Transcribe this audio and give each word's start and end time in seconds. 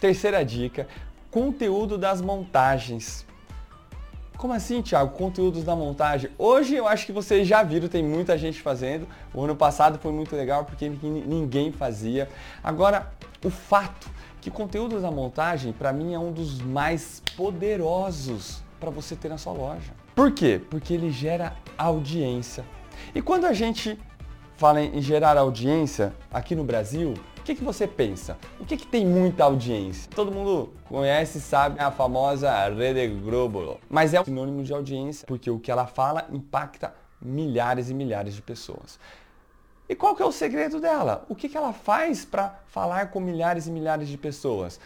Terceira 0.00 0.44
dica, 0.44 0.86
conteúdo 1.30 1.98
das 1.98 2.20
montagens. 2.20 3.26
Como 4.36 4.52
assim, 4.52 4.80
Thiago? 4.80 5.16
Conteúdos 5.16 5.64
da 5.64 5.74
montagem? 5.74 6.30
Hoje 6.38 6.76
eu 6.76 6.86
acho 6.86 7.04
que 7.04 7.10
vocês 7.10 7.48
já 7.48 7.64
viram, 7.64 7.88
tem 7.88 8.04
muita 8.04 8.38
gente 8.38 8.62
fazendo. 8.62 9.08
O 9.34 9.42
ano 9.42 9.56
passado 9.56 9.98
foi 9.98 10.12
muito 10.12 10.36
legal 10.36 10.64
porque 10.64 10.88
ninguém 10.88 11.72
fazia. 11.72 12.28
Agora, 12.62 13.12
o 13.44 13.50
fato 13.50 14.08
que 14.40 14.48
conteúdos 14.48 15.02
da 15.02 15.10
montagem, 15.10 15.72
para 15.72 15.92
mim, 15.92 16.14
é 16.14 16.18
um 16.18 16.30
dos 16.30 16.60
mais 16.60 17.20
poderosos 17.36 18.62
para 18.78 18.90
você 18.90 19.16
ter 19.16 19.28
na 19.28 19.38
sua 19.38 19.52
loja. 19.52 19.92
Por 20.14 20.30
quê? 20.30 20.60
Porque 20.70 20.94
ele 20.94 21.10
gera 21.10 21.56
audiência. 21.76 22.64
E 23.12 23.20
quando 23.20 23.46
a 23.46 23.52
gente 23.52 23.98
fala 24.56 24.80
em 24.80 25.02
gerar 25.02 25.36
audiência 25.36 26.12
aqui 26.32 26.54
no 26.54 26.62
Brasil, 26.62 27.14
que, 27.48 27.54
que 27.54 27.64
você 27.64 27.86
pensa? 27.86 28.36
O 28.60 28.66
que, 28.66 28.76
que 28.76 28.86
tem 28.86 29.06
muita 29.06 29.44
audiência? 29.44 30.10
Todo 30.14 30.30
mundo 30.30 30.70
conhece 30.86 31.40
sabe 31.40 31.80
a 31.80 31.90
famosa 31.90 32.68
Rede 32.68 33.08
Globo, 33.08 33.80
mas 33.88 34.12
é 34.12 34.22
sinônimo 34.22 34.62
de 34.62 34.74
audiência, 34.74 35.26
porque 35.26 35.50
o 35.50 35.58
que 35.58 35.70
ela 35.70 35.86
fala 35.86 36.26
impacta 36.30 36.94
milhares 37.22 37.88
e 37.88 37.94
milhares 37.94 38.34
de 38.34 38.42
pessoas. 38.42 39.00
E 39.88 39.94
qual 39.94 40.14
que 40.14 40.22
é 40.22 40.26
o 40.26 40.32
segredo 40.32 40.78
dela? 40.78 41.24
O 41.26 41.34
que, 41.34 41.48
que 41.48 41.56
ela 41.56 41.72
faz 41.72 42.22
para 42.22 42.60
falar 42.66 43.10
com 43.10 43.18
milhares 43.18 43.66
e 43.66 43.70
milhares 43.70 44.08
de 44.08 44.18
pessoas? 44.18 44.78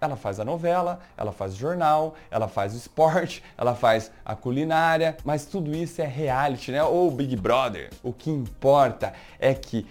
Ela 0.00 0.16
faz 0.16 0.40
a 0.40 0.44
novela, 0.44 0.98
ela 1.16 1.30
faz 1.30 1.54
o 1.54 1.56
jornal, 1.56 2.14
ela 2.32 2.48
faz 2.48 2.74
o 2.74 2.76
esporte, 2.76 3.44
ela 3.56 3.76
faz 3.76 4.10
a 4.24 4.34
culinária, 4.34 5.16
mas 5.24 5.46
tudo 5.46 5.74
isso 5.74 6.02
é 6.02 6.06
reality, 6.06 6.72
né? 6.72 6.82
Ou 6.82 7.10
Big 7.12 7.36
Brother. 7.36 7.90
O 8.02 8.12
que 8.12 8.30
importa 8.30 9.12
é 9.38 9.54
que 9.54 9.86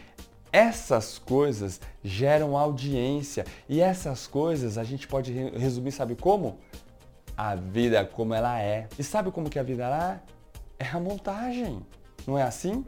essas 0.51 1.17
coisas 1.17 1.79
geram 2.03 2.57
audiência 2.57 3.45
e 3.67 3.81
essas 3.81 4.27
coisas 4.27 4.77
a 4.77 4.83
gente 4.83 5.07
pode 5.07 5.31
resumir, 5.31 5.91
sabe 5.91 6.15
como? 6.15 6.57
A 7.35 7.55
vida 7.55 8.05
como 8.05 8.33
ela 8.33 8.59
é. 8.59 8.88
E 8.97 9.03
sabe 9.03 9.31
como 9.31 9.49
que 9.49 9.59
a 9.59 9.63
vida 9.63 10.22
é? 10.80 10.85
É 10.85 10.88
a 10.88 10.99
montagem. 10.99 11.85
Não 12.25 12.38
é 12.38 12.44
assim? 12.44 12.85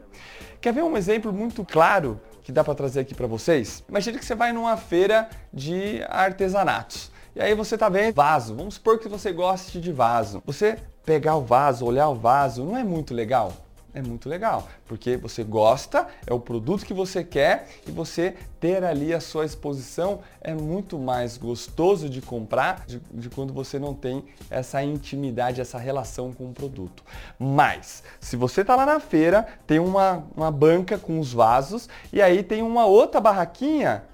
Quer 0.60 0.72
ver 0.72 0.82
um 0.82 0.96
exemplo 0.96 1.32
muito 1.32 1.64
claro 1.64 2.20
que 2.42 2.52
dá 2.52 2.62
para 2.62 2.74
trazer 2.74 3.00
aqui 3.00 3.14
para 3.14 3.26
vocês? 3.26 3.84
Imagine 3.88 4.18
que 4.18 4.24
você 4.24 4.34
vai 4.34 4.52
numa 4.52 4.76
feira 4.76 5.28
de 5.52 6.02
artesanatos. 6.08 7.10
E 7.34 7.40
aí 7.40 7.54
você 7.54 7.78
tá 7.78 7.88
vendo 7.88 8.14
vaso. 8.14 8.54
Vamos 8.54 8.74
supor 8.74 8.98
que 8.98 9.08
você 9.08 9.32
goste 9.32 9.80
de 9.80 9.92
vaso. 9.92 10.42
Você 10.44 10.76
pegar 11.04 11.36
o 11.36 11.42
vaso, 11.42 11.86
olhar 11.86 12.08
o 12.08 12.14
vaso, 12.14 12.64
não 12.64 12.76
é 12.76 12.84
muito 12.84 13.14
legal? 13.14 13.52
É 13.92 14.00
muito 14.00 14.28
legal, 14.28 14.68
porque 14.86 15.16
você 15.16 15.42
gosta, 15.42 16.06
é 16.26 16.32
o 16.32 16.38
produto 16.38 16.84
que 16.86 16.94
você 16.94 17.24
quer 17.24 17.68
e 17.86 17.90
você 17.90 18.36
ter 18.60 18.84
ali 18.84 19.12
a 19.12 19.20
sua 19.20 19.44
exposição 19.44 20.20
é 20.40 20.54
muito 20.54 20.98
mais 20.98 21.36
gostoso 21.36 22.08
de 22.08 22.22
comprar 22.22 22.84
de, 22.86 23.00
de 23.12 23.28
quando 23.28 23.52
você 23.52 23.78
não 23.78 23.92
tem 23.94 24.24
essa 24.48 24.82
intimidade, 24.82 25.60
essa 25.60 25.78
relação 25.78 26.32
com 26.32 26.50
o 26.50 26.52
produto. 26.52 27.02
Mas, 27.38 28.02
se 28.20 28.36
você 28.36 28.60
está 28.60 28.76
lá 28.76 28.86
na 28.86 29.00
feira, 29.00 29.46
tem 29.66 29.78
uma, 29.78 30.24
uma 30.36 30.50
banca 30.50 30.96
com 30.96 31.18
os 31.18 31.32
vasos 31.32 31.88
e 32.12 32.22
aí 32.22 32.42
tem 32.42 32.62
uma 32.62 32.86
outra 32.86 33.20
barraquinha 33.20 34.04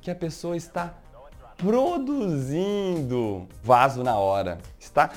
que 0.00 0.10
a 0.10 0.14
pessoa 0.14 0.56
está 0.56 0.94
produzindo 1.56 3.46
vaso 3.62 4.02
na 4.02 4.16
hora, 4.16 4.58
está 4.78 5.10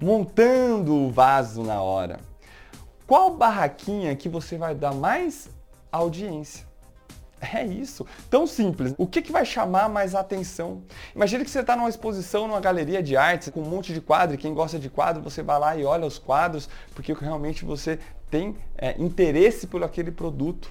montando 0.00 0.94
o 0.94 1.10
vaso 1.10 1.62
na 1.62 1.82
hora 1.82 2.27
qual 3.08 3.34
barraquinha 3.34 4.14
que 4.14 4.28
você 4.28 4.58
vai 4.58 4.74
dar 4.74 4.92
mais 4.92 5.48
audiência? 5.90 6.68
É 7.40 7.64
isso, 7.64 8.06
tão 8.28 8.46
simples. 8.46 8.94
O 8.98 9.06
que, 9.06 9.22
que 9.22 9.32
vai 9.32 9.46
chamar 9.46 9.88
mais 9.88 10.14
atenção? 10.14 10.82
Imagina 11.14 11.42
que 11.42 11.50
você 11.50 11.60
está 11.60 11.74
numa 11.74 11.88
exposição, 11.88 12.46
numa 12.46 12.60
galeria 12.60 13.02
de 13.02 13.16
artes, 13.16 13.48
com 13.48 13.62
um 13.62 13.64
monte 13.68 13.94
de 13.94 14.00
quadro, 14.02 14.36
quem 14.36 14.52
gosta 14.52 14.78
de 14.78 14.90
quadro, 14.90 15.22
você 15.22 15.42
vai 15.42 15.58
lá 15.58 15.74
e 15.74 15.86
olha 15.86 16.04
os 16.04 16.18
quadros, 16.18 16.68
porque 16.94 17.14
realmente 17.14 17.64
você 17.64 17.98
tem 18.30 18.54
é, 18.76 18.94
interesse 19.00 19.66
por 19.66 19.82
aquele 19.82 20.10
produto 20.10 20.70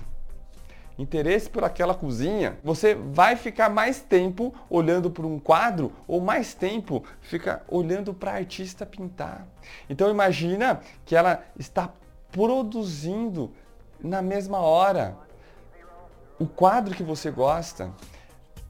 interesse 0.97 1.49
por 1.49 1.63
aquela 1.63 1.93
cozinha, 1.93 2.57
você 2.63 2.95
vai 2.95 3.35
ficar 3.35 3.69
mais 3.69 3.99
tempo 3.99 4.53
olhando 4.69 5.11
para 5.11 5.27
um 5.27 5.39
quadro 5.39 5.91
ou 6.07 6.19
mais 6.19 6.53
tempo 6.53 7.03
fica 7.21 7.61
olhando 7.67 8.13
para 8.13 8.31
a 8.31 8.35
artista 8.35 8.85
pintar. 8.85 9.45
Então 9.87 10.09
imagina 10.09 10.81
que 11.05 11.15
ela 11.15 11.43
está 11.57 11.91
produzindo 12.31 13.51
na 13.99 14.21
mesma 14.21 14.59
hora. 14.59 15.17
O 16.39 16.45
quadro 16.45 16.93
que 16.95 17.03
você 17.03 17.31
gosta, 17.31 17.91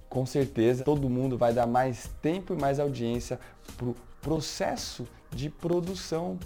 com 0.09 0.25
certeza 0.25 0.83
todo 0.83 1.09
mundo 1.09 1.37
vai 1.37 1.53
dar 1.53 1.67
mais 1.67 2.09
tempo 2.21 2.53
e 2.53 2.57
mais 2.59 2.79
audiência 2.79 3.39
para 3.75 3.87
o 3.87 3.95
processo 4.21 5.07
de 5.31 5.49
produção 5.49 6.39